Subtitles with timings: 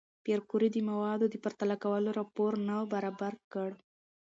[0.23, 3.71] پېیر کوري د موادو د پرتله کولو راپور نه برابر کړ؟